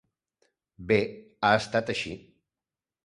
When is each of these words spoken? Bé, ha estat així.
Bé, 0.91 0.97
ha 1.49 1.53
estat 1.61 1.93
així. 1.95 2.19